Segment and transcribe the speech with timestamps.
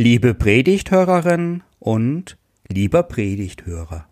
[0.00, 4.08] Liebe Predigthörerin und lieber Predigthörer.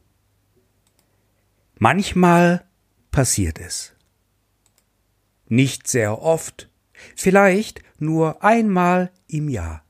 [1.78, 2.66] Manchmal
[3.12, 3.94] passiert es.
[5.46, 6.68] Nicht sehr oft,
[7.14, 9.84] vielleicht nur einmal im Jahr.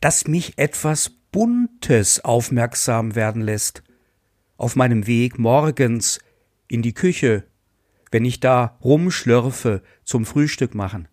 [0.00, 3.82] Dass mich etwas Buntes aufmerksam werden lässt,
[4.56, 6.20] auf meinem Weg morgens
[6.68, 7.42] in die Küche,
[8.12, 11.08] wenn ich da rumschlürfe zum Frühstück machen.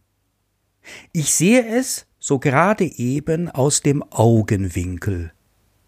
[1.11, 5.31] Ich sehe es so gerade eben aus dem Augenwinkel.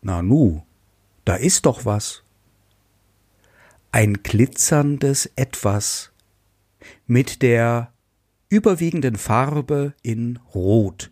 [0.04, 0.62] Na nu,
[1.26, 2.22] da ist doch was.
[3.90, 6.12] Ein glitzerndes Etwas
[7.08, 7.92] mit der
[8.50, 11.10] überwiegenden Farbe in Rot.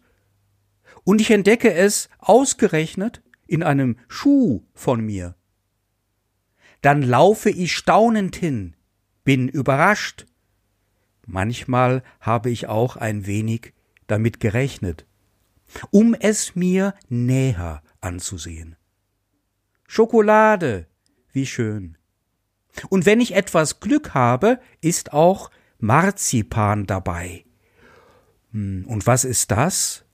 [1.03, 5.33] Und ich entdecke es ausgerechnet in einem Schuh von mir.
[6.83, 8.75] Dann laufe ich staunend hin,
[9.23, 10.27] bin überrascht.
[11.25, 13.73] Manchmal habe ich auch ein wenig
[14.05, 15.07] damit gerechnet
[15.91, 18.75] um es mir näher anzusehen.
[19.87, 20.87] Schokolade,
[21.31, 21.97] wie schön.
[22.89, 27.45] Und wenn ich etwas Glück habe, ist auch Marzipan dabei.
[28.51, 30.05] Hm, und was ist das?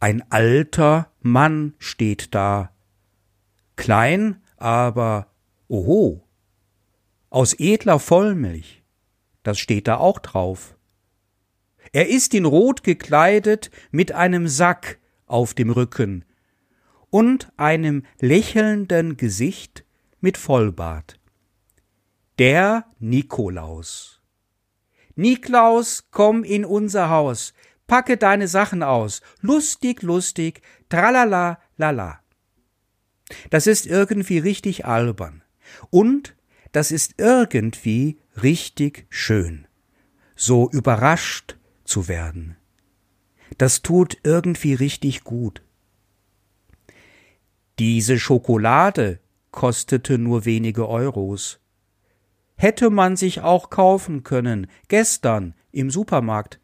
[0.00, 2.72] Ein alter Mann steht da.
[3.76, 5.32] Klein, aber
[5.68, 6.24] oho.
[7.30, 8.84] Aus edler Vollmilch.
[9.42, 10.77] Das steht da auch drauf.
[11.92, 16.24] Er ist in Rot gekleidet mit einem Sack auf dem Rücken
[17.10, 19.84] und einem lächelnden Gesicht
[20.20, 21.18] mit Vollbart.
[22.38, 24.20] Der Nikolaus.
[25.14, 27.52] Niklaus, komm in unser Haus,
[27.86, 32.20] packe deine Sachen aus, lustig, lustig, tralala, lala.
[33.50, 35.42] Das ist irgendwie richtig albern.
[35.90, 36.36] Und
[36.72, 39.66] das ist irgendwie richtig schön.
[40.36, 41.57] So überrascht
[41.88, 42.56] zu werden.
[43.56, 45.62] Das tut irgendwie richtig gut.
[47.78, 51.60] Diese Schokolade kostete nur wenige Euros.
[52.56, 56.60] Hätte man sich auch kaufen können, gestern im Supermarkt.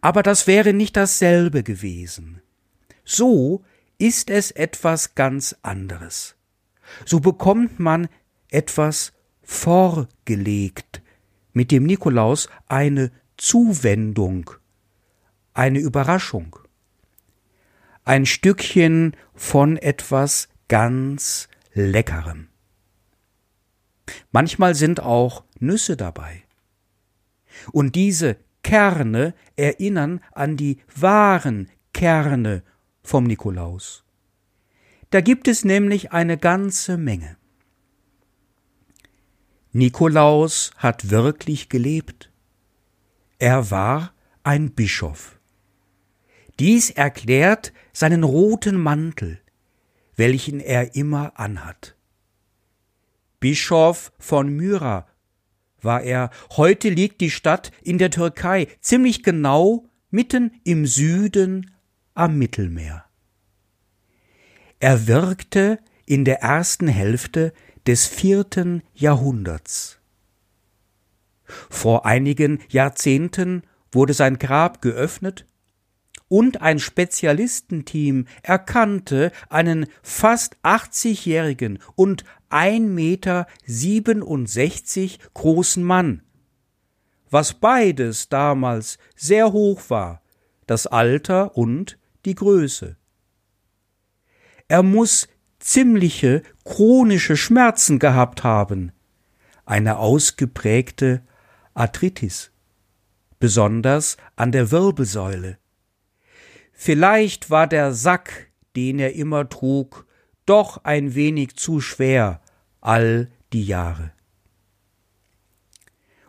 [0.00, 2.40] Aber das wäre nicht dasselbe gewesen.
[3.04, 3.64] So
[3.98, 6.36] ist es etwas ganz anderes.
[7.04, 8.08] So bekommt man
[8.50, 11.02] etwas vorgelegt,
[11.52, 14.50] mit dem Nikolaus eine Zuwendung,
[15.54, 16.58] eine Überraschung,
[18.04, 22.48] ein Stückchen von etwas ganz Leckerem.
[24.32, 26.42] Manchmal sind auch Nüsse dabei.
[27.72, 32.62] Und diese Kerne erinnern an die wahren Kerne
[33.02, 34.04] vom Nikolaus.
[35.10, 37.36] Da gibt es nämlich eine ganze Menge.
[39.72, 42.30] Nikolaus hat wirklich gelebt.
[43.38, 45.38] Er war ein Bischof.
[46.58, 49.40] Dies erklärt seinen roten Mantel,
[50.16, 51.94] welchen er immer anhat.
[53.38, 55.06] Bischof von Myra
[55.80, 56.30] war er.
[56.56, 61.70] Heute liegt die Stadt in der Türkei, ziemlich genau mitten im Süden
[62.14, 63.04] am Mittelmeer.
[64.80, 67.52] Er wirkte in der ersten Hälfte
[67.86, 69.97] des vierten Jahrhunderts.
[71.70, 75.46] Vor einigen Jahrzehnten wurde sein Grab geöffnet
[76.28, 83.46] und ein Spezialistenteam erkannte einen fast 80-jährigen und 1,67 Meter
[85.34, 86.22] großen Mann,
[87.30, 90.22] was beides damals sehr hoch war,
[90.66, 92.96] das Alter und die Größe.
[94.68, 98.92] Er muss ziemliche chronische Schmerzen gehabt haben,
[99.64, 101.22] eine ausgeprägte
[101.78, 102.50] Arthritis,
[103.38, 105.58] besonders an der Wirbelsäule.
[106.72, 110.04] Vielleicht war der Sack, den er immer trug,
[110.44, 112.40] doch ein wenig zu schwer
[112.80, 114.12] all die Jahre.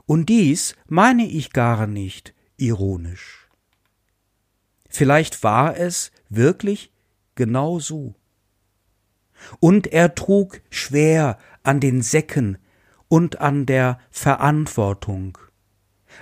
[0.05, 3.49] Und dies meine ich gar nicht ironisch.
[4.87, 6.91] Vielleicht war es wirklich
[7.34, 8.13] genau so.
[9.59, 12.59] Und er trug schwer an den Säcken
[13.09, 15.38] und an der Verantwortung,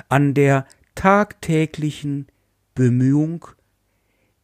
[0.09, 2.27] an der tagtäglichen
[2.73, 3.45] Bemühung,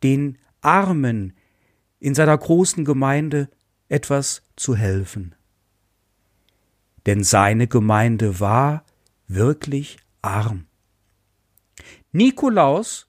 [0.03, 1.33] den Armen
[1.99, 3.49] in seiner großen Gemeinde
[3.89, 5.33] etwas zu helfen.
[7.05, 8.85] Denn seine Gemeinde war
[9.27, 10.67] wirklich arm.
[12.11, 13.07] Nikolaus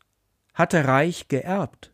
[0.54, 1.92] hatte reich geerbt,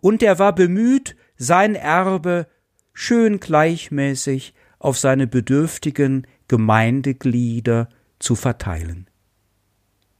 [0.00, 2.46] und er war bemüht, sein Erbe
[2.92, 7.88] schön gleichmäßig auf seine bedürftigen Gemeindeglieder
[8.18, 9.08] zu verteilen.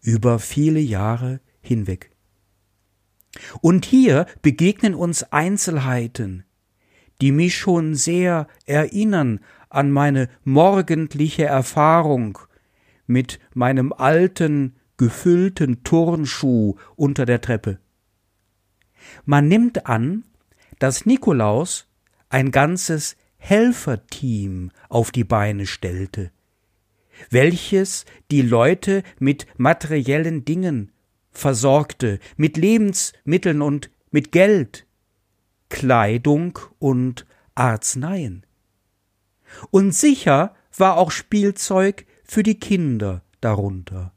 [0.01, 2.11] Über viele Jahre hinweg.
[3.61, 6.45] Und hier begegnen uns Einzelheiten,
[7.21, 12.39] die mich schon sehr erinnern an meine morgendliche Erfahrung
[13.07, 17.79] mit meinem alten, gefüllten Turnschuh unter der Treppe.
[19.25, 20.25] Man nimmt an,
[20.79, 21.87] dass Nikolaus
[22.29, 26.31] ein ganzes Helferteam auf die Beine stellte,
[27.31, 30.93] welches die Leute mit materiellen Dingen
[31.31, 34.87] versorgte, mit Lebensmitteln und mit Geld,
[35.69, 38.45] Kleidung und Arzneien.
[39.71, 44.13] Und sicher war auch Spielzeug für die Kinder darunter.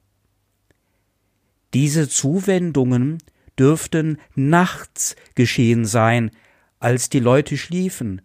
[1.74, 3.20] Diese Zuwendungen
[3.58, 6.32] dürften nachts geschehen sein,
[6.80, 8.22] als die Leute schliefen,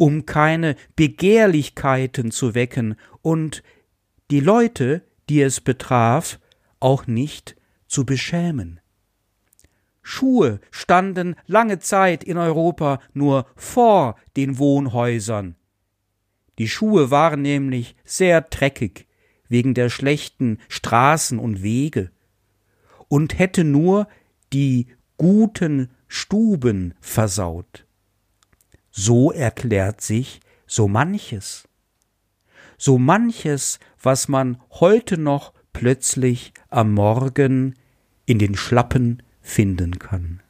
[0.00, 3.62] um keine Begehrlichkeiten zu wecken und
[4.30, 6.40] die Leute, die es betraf,
[6.80, 7.54] auch nicht
[7.86, 8.80] zu beschämen.
[10.00, 15.56] Schuhe standen lange Zeit in Europa nur vor den Wohnhäusern.
[16.58, 19.06] Die Schuhe waren nämlich sehr dreckig
[19.48, 22.10] wegen der schlechten Straßen und Wege
[23.08, 24.08] und hätte nur
[24.54, 24.86] die
[25.18, 27.84] guten Stuben versaut.
[28.90, 31.68] So erklärt sich so manches.
[32.78, 37.76] So manches, was man heute noch plötzlich am Morgen
[38.26, 40.40] in den Schlappen finden kann.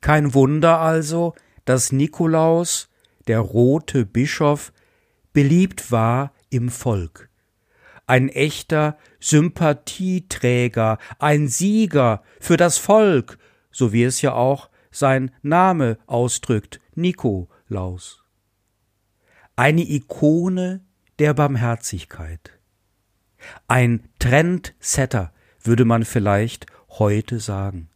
[0.00, 1.34] Kein Wunder also,
[1.64, 2.88] dass Nikolaus,
[3.26, 4.72] der rote Bischof,
[5.32, 7.28] beliebt war im Volk.
[8.06, 13.38] Ein echter Sympathieträger, ein Sieger für das Volk,
[13.70, 18.22] so wie es ja auch sein Name ausdrückt, Nikolaus.
[19.56, 20.80] Eine Ikone
[21.18, 22.58] der Barmherzigkeit.
[23.68, 25.32] Ein Trendsetter,
[25.62, 27.88] würde man vielleicht heute sagen.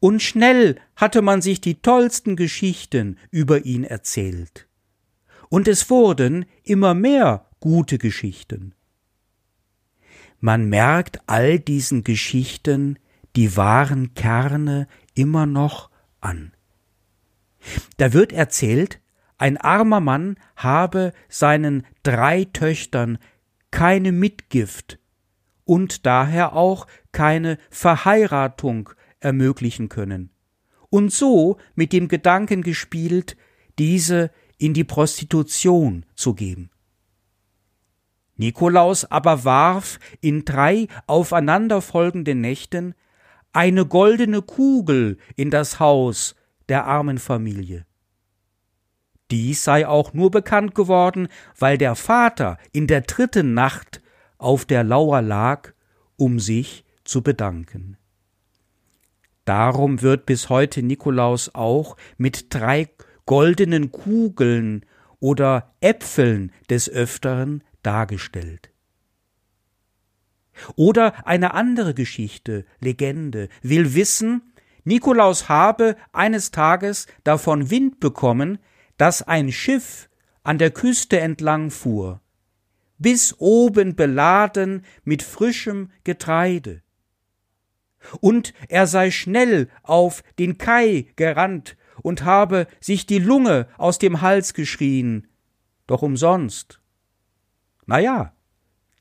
[0.00, 4.66] Und schnell hatte man sich die tollsten Geschichten über ihn erzählt.
[5.48, 8.74] Und es wurden immer mehr gute Geschichten.
[10.40, 12.98] Man merkt all diesen Geschichten
[13.36, 16.52] die wahren Kerne immer noch an.
[17.96, 19.00] Da wird erzählt,
[19.38, 23.18] ein armer Mann habe seinen drei Töchtern
[23.70, 24.98] keine Mitgift
[25.64, 30.30] und daher auch keine Verheiratung ermöglichen können,
[30.90, 33.36] und so mit dem Gedanken gespielt,
[33.78, 36.70] diese in die Prostitution zu geben.
[38.36, 42.94] Nikolaus aber warf in drei aufeinanderfolgenden Nächten
[43.52, 46.34] eine goldene Kugel in das Haus
[46.68, 47.86] der armen Familie.
[49.30, 51.28] Dies sei auch nur bekannt geworden,
[51.58, 54.02] weil der Vater in der dritten Nacht
[54.38, 55.72] auf der Lauer lag,
[56.16, 57.96] um sich zu bedanken.
[59.44, 62.90] Darum wird bis heute Nikolaus auch mit drei
[63.26, 64.84] goldenen Kugeln
[65.18, 68.71] oder Äpfeln des Öfteren dargestellt.
[70.76, 74.52] Oder eine andere Geschichte, Legende, will wissen,
[74.84, 78.58] Nikolaus habe eines Tages davon Wind bekommen,
[78.96, 80.08] dass ein Schiff
[80.42, 82.20] an der Küste entlang fuhr,
[82.98, 86.82] bis oben beladen mit frischem Getreide.
[88.20, 94.20] Und er sei schnell auf den Kai gerannt und habe sich die Lunge aus dem
[94.20, 95.28] Hals geschrien,
[95.86, 96.80] doch umsonst.
[97.86, 98.34] Na ja,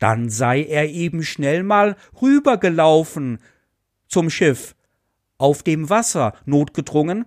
[0.01, 3.37] dann sei er eben schnell mal rübergelaufen
[4.07, 4.75] zum Schiff,
[5.37, 7.25] auf dem Wasser notgedrungen,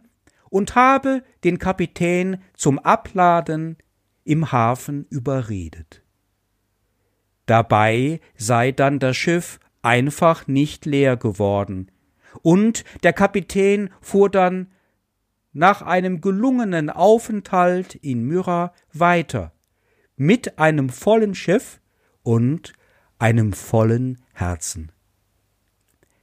[0.50, 3.76] und habe den Kapitän zum Abladen
[4.24, 6.02] im Hafen überredet.
[7.46, 11.92] Dabei sei dann das Schiff einfach nicht leer geworden,
[12.42, 14.72] und der Kapitän fuhr dann
[15.52, 19.52] nach einem gelungenen Aufenthalt in Myra weiter,
[20.16, 21.80] mit einem vollen Schiff
[22.24, 22.72] und
[23.20, 24.90] einem vollen Herzen.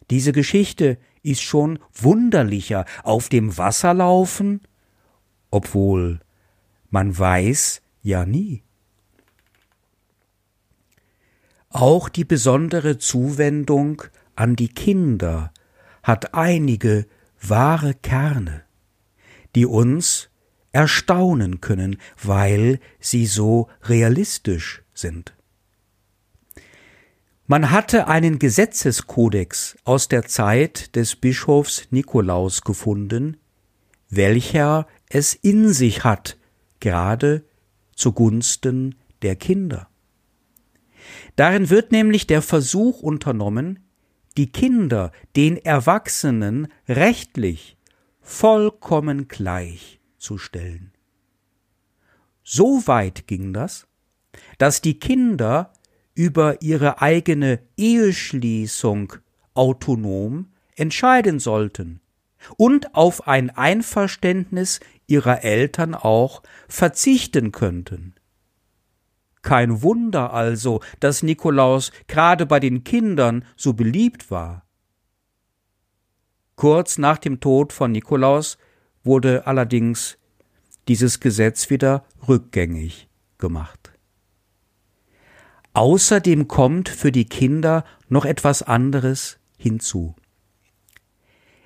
[0.09, 4.61] Diese Geschichte ist schon wunderlicher auf dem Wasser laufen,
[5.49, 6.19] obwohl
[6.89, 8.63] man weiß ja nie.
[11.69, 14.03] Auch die besondere Zuwendung
[14.35, 15.53] an die Kinder
[16.03, 17.07] hat einige
[17.41, 18.63] wahre Kerne,
[19.55, 20.29] die uns
[20.73, 25.33] erstaunen können, weil sie so realistisch sind.
[27.51, 33.35] Man hatte einen Gesetzeskodex aus der Zeit des Bischofs Nikolaus gefunden,
[34.09, 36.37] welcher es in sich hat,
[36.79, 37.43] gerade
[37.93, 39.89] zugunsten der Kinder.
[41.35, 43.79] Darin wird nämlich der Versuch unternommen,
[44.37, 47.75] die Kinder den Erwachsenen rechtlich
[48.21, 50.93] vollkommen gleich zu stellen.
[52.45, 53.87] So weit ging das,
[54.57, 55.73] dass die Kinder
[56.13, 59.13] über ihre eigene Eheschließung
[59.53, 62.01] autonom entscheiden sollten
[62.57, 68.15] und auf ein Einverständnis ihrer Eltern auch verzichten könnten.
[69.41, 74.65] Kein Wunder also, dass Nikolaus gerade bei den Kindern so beliebt war.
[76.55, 78.57] Kurz nach dem Tod von Nikolaus
[79.03, 80.19] wurde allerdings
[80.87, 83.80] dieses Gesetz wieder rückgängig gemacht.
[85.73, 90.15] Außerdem kommt für die Kinder noch etwas anderes hinzu.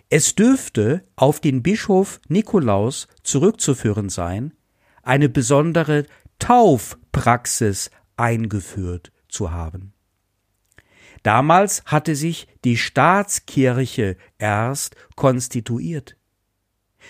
[0.09, 4.53] Es dürfte auf den Bischof Nikolaus zurückzuführen sein,
[5.01, 6.05] eine besondere
[6.37, 9.93] Taufpraxis eingeführt zu haben.
[11.23, 16.17] Damals hatte sich die Staatskirche erst konstituiert.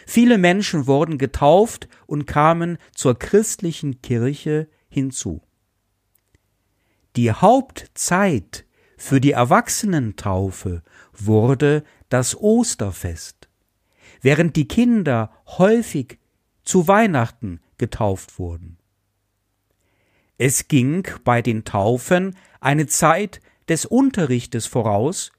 [0.07, 5.41] Viele Menschen wurden getauft und kamen zur christlichen Kirche hinzu.
[7.15, 8.65] Die Hauptzeit
[8.98, 13.48] für die Erwachsenentaufe wurde das Osterfest,
[14.22, 16.19] während die Kinder häufig
[16.63, 18.77] zu Weihnachten getauft wurden.
[20.38, 25.31] Es ging bei den Taufen eine Zeit des Unterrichtes voraus,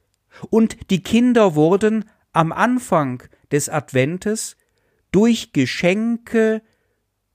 [0.50, 4.56] und die Kinder wurden am Anfang des Adventes
[5.12, 6.62] durch Geschenke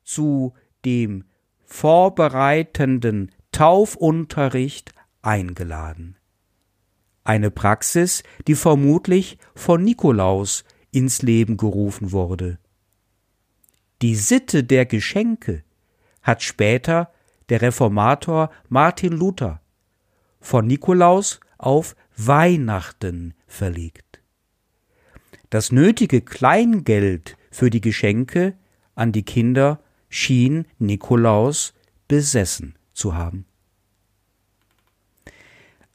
[0.03, 0.53] zu
[0.85, 1.25] dem
[1.65, 6.15] vorbereitenden Taufunterricht eingeladen.
[7.23, 12.57] Eine Praxis, die vermutlich von Nikolaus ins Leben gerufen wurde.
[14.01, 15.63] Die Sitte der Geschenke
[16.21, 17.11] hat später
[17.49, 19.61] der Reformator Martin Luther
[20.39, 24.21] von Nikolaus auf Weihnachten verlegt.
[25.49, 28.57] Das nötige Kleingeld für die Geschenke
[28.95, 31.73] an die Kinder schien Nikolaus
[32.07, 33.45] besessen zu haben.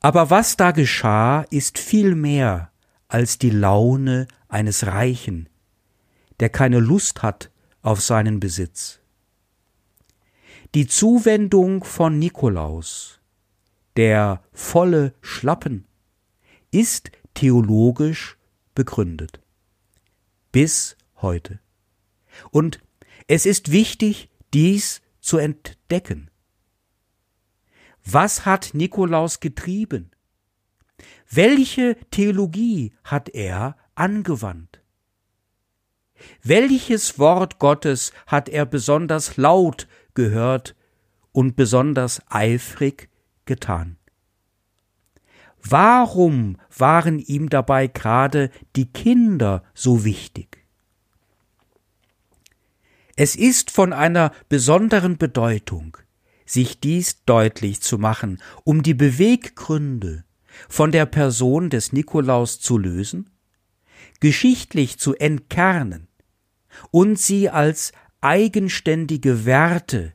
[0.00, 2.71] Aber was da geschah, ist viel mehr
[3.09, 5.49] als die Laune eines Reichen,
[6.41, 7.50] der keine Lust hat
[7.83, 9.00] auf seinen Besitz.
[10.75, 13.21] Die Zuwendung von Nikolaus,
[13.97, 15.87] der volle Schlappen,
[16.71, 18.37] ist theologisch
[18.75, 19.41] begründet.
[20.53, 21.61] Bis heute.
[22.50, 22.81] Und
[23.26, 26.31] es ist wichtig, dies zu entdecken.
[28.07, 30.11] Was hat Nikolaus getrieben?
[31.29, 34.81] Welche Theologie hat er angewandt?
[36.43, 40.75] Welches Wort Gottes hat er besonders laut gehört
[41.33, 43.11] und besonders eifrig
[43.45, 43.99] getan.
[45.63, 50.65] Warum waren ihm dabei gerade die Kinder so wichtig?
[53.17, 55.97] Es ist von einer besonderen Bedeutung,
[56.47, 60.25] sich dies deutlich zu machen, um die Beweggründe
[60.69, 63.31] von der Person des Nikolaus zu lösen,
[64.21, 66.09] geschichtlich zu entkernen
[66.91, 70.15] und sie als eigenständige Werte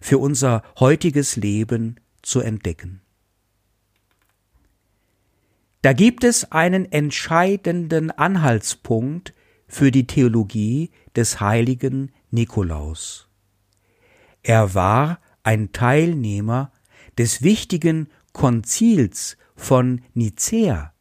[0.00, 3.00] für unser heutiges Leben zu entdecken.
[5.82, 9.34] Da gibt es einen entscheidenden Anhaltspunkt
[9.66, 13.28] für die Theologie des heiligen Nikolaus.
[14.42, 16.70] Er war ein Teilnehmer
[17.18, 20.94] des wichtigen Konzils von Nicäa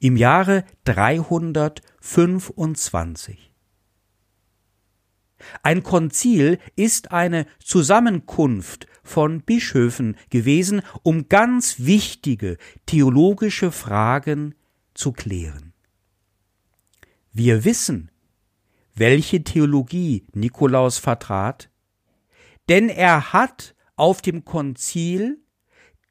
[0.00, 3.52] im Jahre 325.
[5.62, 14.54] Ein Konzil ist eine Zusammenkunft von Bischöfen gewesen, um ganz wichtige theologische Fragen
[14.94, 15.74] zu klären.
[17.32, 18.10] Wir wissen,
[18.94, 21.70] welche Theologie Nikolaus vertrat,
[22.68, 25.42] denn er hat auf dem Konzil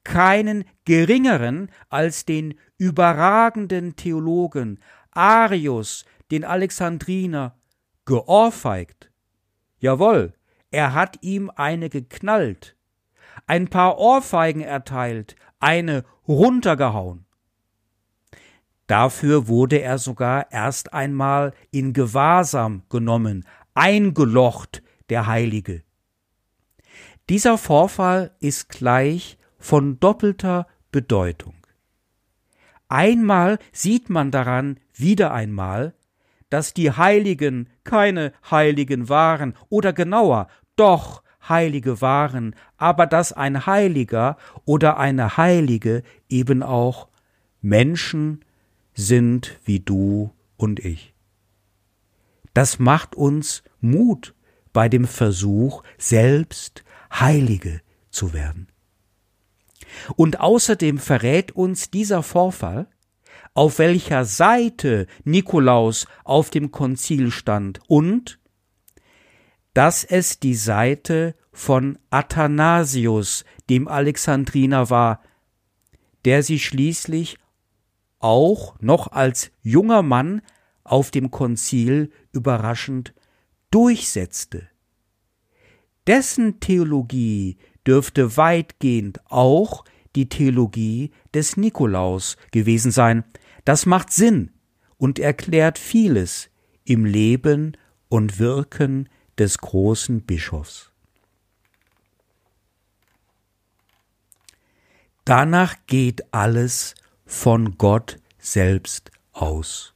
[0.03, 4.79] keinen geringeren als den überragenden Theologen
[5.11, 7.57] Arius, den Alexandriner,
[8.05, 9.07] geohrfeigt
[9.79, 10.33] Jawohl,
[10.71, 12.75] er hat ihm eine geknallt,
[13.45, 17.25] ein paar Ohrfeigen erteilt, eine runtergehauen.
[18.87, 25.83] Dafür wurde er sogar erst einmal in Gewahrsam genommen, eingelocht, der Heilige.
[27.29, 31.55] Dieser Vorfall ist gleich von doppelter Bedeutung.
[32.87, 35.93] Einmal sieht man daran wieder einmal,
[36.49, 44.37] dass die Heiligen keine Heiligen waren oder genauer, doch Heilige waren, aber dass ein Heiliger
[44.63, 47.09] oder eine Heilige eben auch
[47.61, 48.45] Menschen
[48.93, 51.13] sind wie du und ich.
[52.53, 54.33] Das macht uns Mut
[54.71, 58.67] bei dem Versuch, selbst Heilige zu werden.
[60.15, 62.87] Und außerdem verrät uns dieser Vorfall,
[63.53, 68.39] auf welcher Seite Nikolaus auf dem Konzil stand und
[69.73, 75.21] dass es die Seite von Athanasius, dem Alexandriner war,
[76.25, 77.37] der sich schließlich
[78.19, 80.41] auch noch als junger Mann
[80.83, 83.13] auf dem Konzil überraschend
[83.71, 84.67] durchsetzte.
[86.07, 89.83] Dessen Theologie dürfte weitgehend auch
[90.15, 93.23] die Theologie des Nikolaus gewesen sein.
[93.65, 94.51] Das macht Sinn
[94.97, 96.49] und erklärt vieles
[96.85, 97.75] im Leben
[98.07, 100.91] und Wirken des großen Bischofs.
[105.25, 106.95] Danach geht alles
[107.25, 109.93] von Gott selbst aus.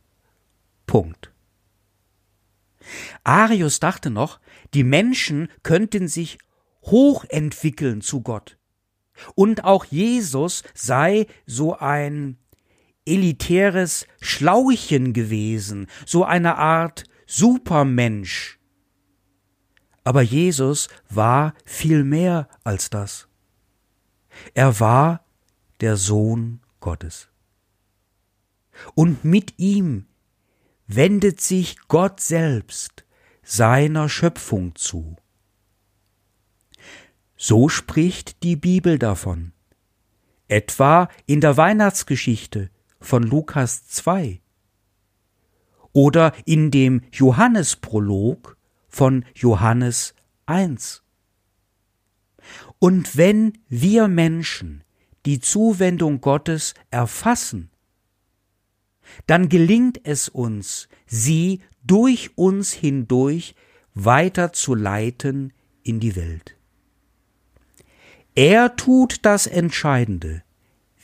[0.86, 1.32] Punkt.
[3.24, 4.40] Arius dachte noch,
[4.73, 6.37] die Menschen könnten sich
[6.83, 8.57] hochentwickeln zu Gott.
[9.35, 12.37] Und auch Jesus sei so ein
[13.05, 18.59] elitäres Schlauchen gewesen, so eine Art Supermensch.
[20.03, 23.27] Aber Jesus war viel mehr als das.
[24.53, 25.25] Er war
[25.81, 27.29] der Sohn Gottes.
[28.95, 30.07] Und mit ihm
[30.87, 33.05] wendet sich Gott selbst
[33.43, 35.15] seiner Schöpfung zu.
[37.36, 39.53] So spricht die Bibel davon.
[40.48, 42.69] Etwa in der Weihnachtsgeschichte
[43.00, 44.41] von Lukas 2
[45.93, 48.57] oder in dem Johannesprolog
[48.88, 50.13] von Johannes
[50.45, 51.03] 1.
[52.79, 54.83] Und wenn wir Menschen
[55.25, 57.69] die Zuwendung Gottes erfassen,
[59.27, 63.56] dann gelingt es uns, sie durch uns hindurch
[63.93, 65.53] weiter zu leiten
[65.84, 66.58] in die Welt.
[68.36, 70.43] Er tut das Entscheidende.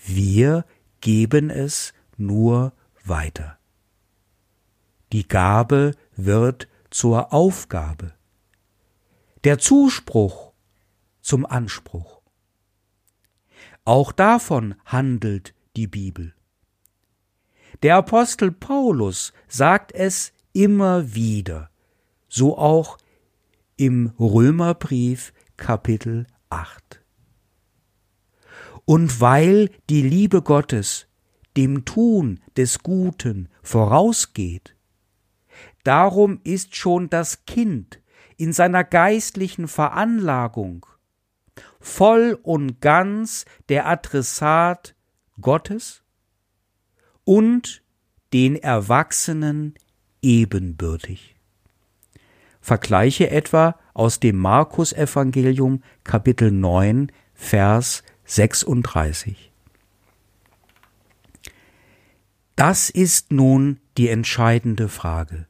[0.05, 0.65] Wir
[1.01, 2.73] geben es nur
[3.03, 3.57] weiter.
[5.11, 8.13] Die Gabe wird zur Aufgabe.
[9.43, 10.53] Der Zuspruch
[11.21, 12.21] zum Anspruch.
[13.83, 16.33] Auch davon handelt die Bibel.
[17.83, 21.69] Der Apostel Paulus sagt es immer wieder,
[22.27, 22.97] so auch
[23.75, 27.03] im Römerbrief Kapitel 8.
[28.85, 31.07] Und weil die Liebe Gottes
[31.55, 34.75] dem Tun des Guten vorausgeht,
[35.83, 38.01] darum ist schon das Kind
[38.35, 40.87] in seiner geistlichen Veranlagung
[41.79, 44.95] voll und ganz der Adressat
[45.39, 46.01] Gottes
[47.25, 47.83] und
[48.33, 49.75] den Erwachsenen
[50.21, 51.35] ebenbürtig.
[52.61, 59.51] Vergleiche etwa aus dem Markus Evangelium Kapitel 9 Vers 36.
[62.55, 65.47] Das ist nun die entscheidende Frage.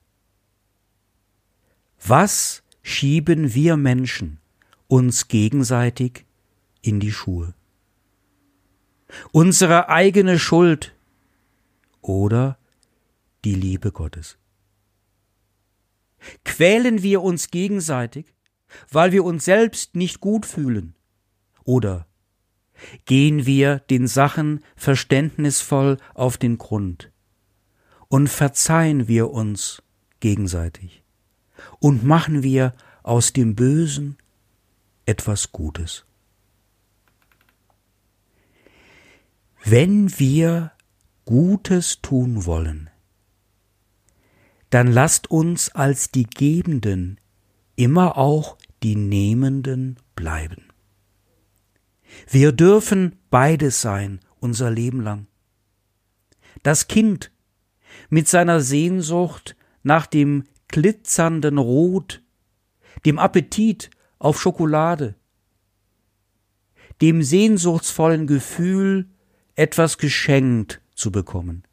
[2.05, 4.39] Was schieben wir Menschen
[4.87, 6.25] uns gegenseitig
[6.81, 7.53] in die Schuhe?
[9.31, 10.93] Unsere eigene Schuld
[12.01, 12.57] oder
[13.43, 14.37] die Liebe Gottes?
[16.43, 18.33] Quälen wir uns gegenseitig,
[18.91, 20.95] weil wir uns selbst nicht gut fühlen?
[21.63, 22.07] Oder
[23.05, 27.11] gehen wir den Sachen verständnisvoll auf den Grund
[28.07, 29.81] und verzeihen wir uns
[30.19, 31.03] gegenseitig
[31.79, 34.17] und machen wir aus dem Bösen
[35.05, 36.05] etwas Gutes.
[39.63, 40.71] Wenn wir
[41.25, 42.89] Gutes tun wollen,
[44.69, 47.19] dann lasst uns als die Gebenden
[47.75, 50.67] immer auch die Nehmenden bleiben.
[52.29, 55.27] Wir dürfen beides sein unser Leben lang.
[56.63, 57.31] Das Kind
[58.09, 62.21] mit seiner Sehnsucht nach dem glitzernden Rot,
[63.05, 65.15] dem Appetit auf Schokolade,
[67.01, 69.09] dem sehnsuchtsvollen Gefühl,
[69.55, 71.66] etwas geschenkt zu bekommen.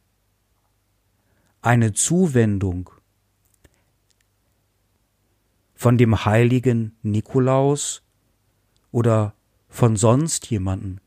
[1.64, 2.90] Eine Zuwendung
[5.74, 8.03] von dem heiligen Nikolaus
[8.90, 9.35] oder
[9.70, 11.00] von sonst jemanden,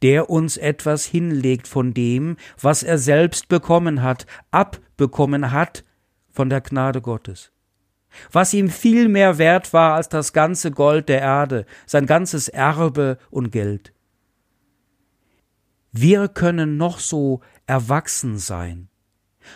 [0.00, 5.84] der uns etwas hinlegt von dem, was er selbst bekommen hat, abbekommen hat
[6.30, 7.52] von der Gnade Gottes.
[8.30, 13.18] Was ihm viel mehr wert war als das ganze Gold der Erde, sein ganzes Erbe
[13.28, 13.92] und Geld.
[15.90, 18.88] Wir können noch so erwachsen sein,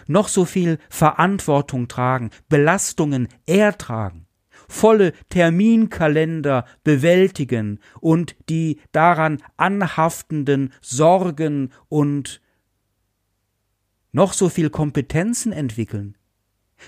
[0.06, 4.26] noch so viel Verantwortung tragen, Belastungen ertragen,
[4.68, 12.40] volle Terminkalender bewältigen und die daran anhaftenden Sorgen und
[14.12, 16.16] noch so viel Kompetenzen entwickeln,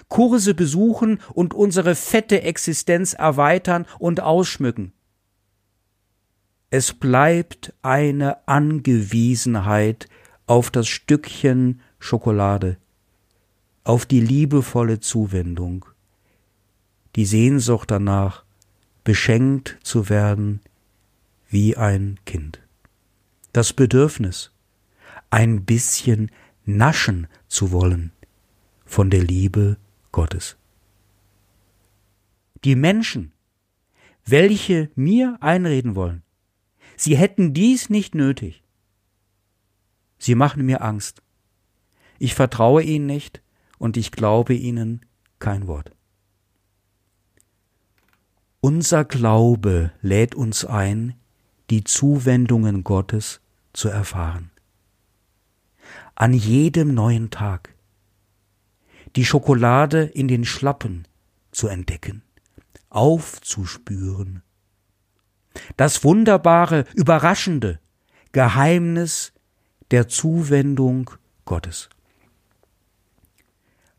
[0.08, 4.92] Kurse besuchen und unsere fette Existenz erweitern und ausschmücken.
[6.70, 10.08] Es bleibt eine Angewiesenheit
[10.46, 12.78] auf das Stückchen Schokolade,
[13.88, 15.86] auf die liebevolle Zuwendung,
[17.16, 18.44] die Sehnsucht danach,
[19.02, 20.60] beschenkt zu werden
[21.48, 22.60] wie ein Kind.
[23.54, 24.52] Das Bedürfnis,
[25.30, 26.30] ein bisschen
[26.66, 28.12] naschen zu wollen
[28.84, 29.78] von der Liebe
[30.12, 30.58] Gottes.
[32.64, 33.32] Die Menschen,
[34.26, 36.22] welche mir einreden wollen,
[36.94, 38.62] sie hätten dies nicht nötig.
[40.18, 41.22] Sie machen mir Angst.
[42.18, 43.40] Ich vertraue ihnen nicht
[43.78, 45.04] und ich glaube ihnen
[45.38, 45.92] kein Wort.
[48.60, 51.14] Unser Glaube lädt uns ein,
[51.70, 53.40] die Zuwendungen Gottes
[53.72, 54.50] zu erfahren.
[56.14, 57.74] An jedem neuen Tag.
[59.14, 61.06] Die Schokolade in den Schlappen
[61.52, 62.22] zu entdecken,
[62.90, 64.42] aufzuspüren.
[65.76, 67.78] Das wunderbare, überraschende
[68.32, 69.32] Geheimnis
[69.90, 71.10] der Zuwendung
[71.44, 71.88] Gottes.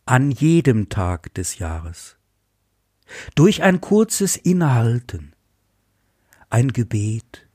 [0.09, 2.17] An jedem Tag des Jahres
[3.35, 5.33] durch ein kurzes Innehalten,
[6.49, 7.47] ein Gebet,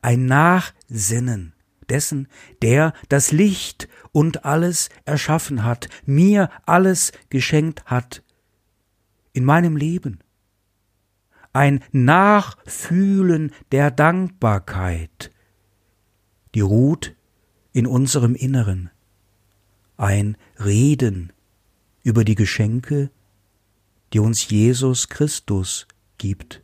[0.00, 1.52] ein Nachsinnen
[1.90, 2.28] dessen,
[2.62, 8.22] der das Licht und alles erschaffen hat, mir alles geschenkt hat
[9.34, 10.20] in meinem Leben.
[11.52, 15.30] Ein Nachfühlen der Dankbarkeit,
[16.54, 17.14] die ruht
[17.74, 18.90] in unserem Inneren.
[19.98, 21.32] Ein Reden
[22.04, 23.10] über die Geschenke,
[24.12, 26.62] die uns Jesus Christus gibt.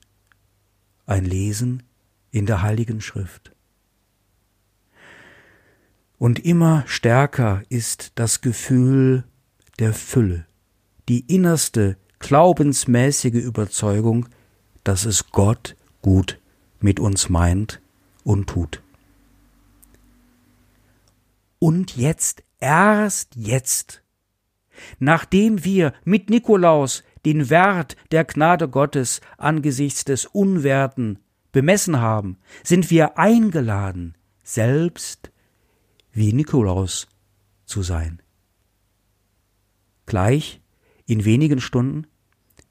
[1.04, 1.82] Ein Lesen
[2.30, 3.50] in der Heiligen Schrift.
[6.16, 9.24] Und immer stärker ist das Gefühl
[9.80, 10.46] der Fülle,
[11.08, 14.28] die innerste glaubensmäßige Überzeugung,
[14.84, 16.38] dass es Gott gut
[16.78, 17.80] mit uns meint
[18.22, 18.80] und tut.
[21.58, 24.02] Und jetzt, erst jetzt,
[24.98, 31.18] nachdem wir mit Nikolaus den Wert der Gnade Gottes angesichts des Unwerten
[31.52, 35.30] bemessen haben, sind wir eingeladen, selbst
[36.12, 37.06] wie Nikolaus
[37.66, 38.20] zu sein.
[40.06, 40.60] Gleich
[41.06, 42.06] in wenigen Stunden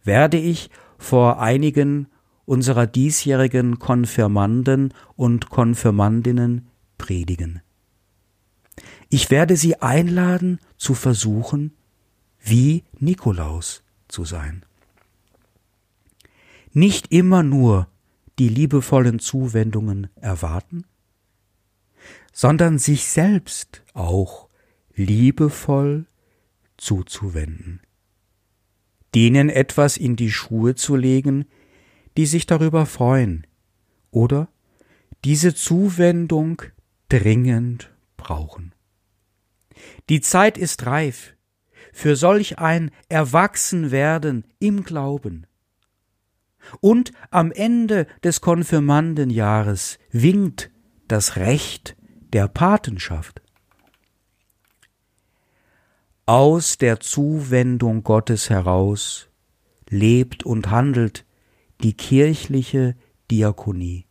[0.03, 2.07] werde ich vor einigen
[2.45, 7.62] unserer diesjährigen Konfirmanden und Konfirmandinnen predigen.
[9.13, 11.77] Ich werde sie einladen zu versuchen,
[12.39, 14.65] wie Nikolaus zu sein.
[16.71, 17.87] Nicht immer nur
[18.39, 20.85] die liebevollen Zuwendungen erwarten,
[22.31, 24.49] sondern sich selbst auch
[24.95, 26.07] liebevoll
[26.77, 27.81] zuzuwenden,
[29.13, 31.45] denen etwas in die Schuhe zu legen,
[32.17, 33.45] die sich darüber freuen
[34.09, 34.47] oder
[35.23, 36.63] diese Zuwendung
[37.09, 38.72] dringend brauchen.
[40.09, 41.35] Die Zeit ist reif,
[41.93, 45.47] für solch ein Erwachsenwerden im Glauben.
[46.81, 50.71] Und am Ende des Konfirmandenjahres winkt
[51.07, 51.95] das Recht
[52.33, 53.41] der Patenschaft.
[56.25, 59.29] Aus der Zuwendung Gottes heraus
[59.89, 61.25] lebt und handelt
[61.81, 62.95] die kirchliche
[63.29, 64.05] Diakonie.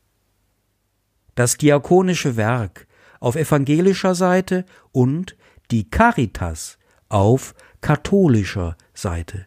[1.34, 2.86] Das diakonische Werk
[3.18, 5.36] auf evangelischer Seite und
[5.72, 9.46] die Caritas auf katholischer Seite.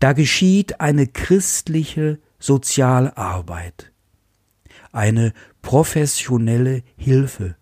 [0.00, 3.92] Da geschieht eine christliche Sozialarbeit,
[4.92, 7.56] eine professionelle Hilfe,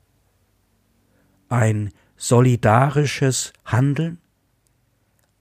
[1.48, 4.18] ein solidarisches Handeln,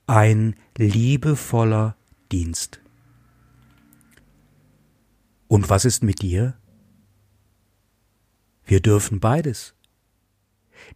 [0.06, 1.96] ein liebevoller
[2.32, 2.82] Dienst.
[5.48, 6.56] Und was ist mit dir?
[8.66, 9.76] Wir dürfen beides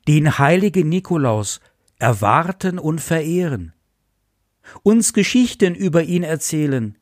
[0.08, 1.60] den heiligen Nikolaus
[2.00, 3.74] erwarten und verehren,
[4.84, 6.98] uns Geschichten über ihn erzählen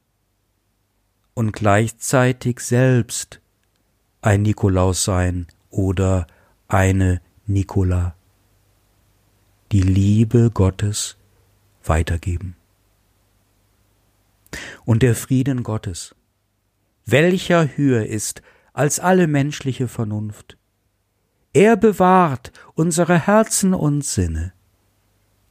[1.33, 3.41] und gleichzeitig selbst
[4.21, 6.27] ein Nikolaus sein oder
[6.67, 8.15] eine Nikola,
[9.71, 11.17] die Liebe Gottes
[11.83, 12.55] weitergeben.
[14.85, 16.15] Und der Frieden Gottes,
[17.05, 18.41] welcher höher ist
[18.71, 20.57] als alle menschliche Vernunft,
[21.53, 24.53] Er bewahrt unsere Herzen und Sinne.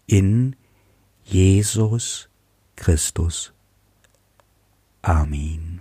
[0.06, 0.56] In
[1.22, 2.28] Jesus
[2.74, 3.52] Christus.
[5.00, 5.71] Amen.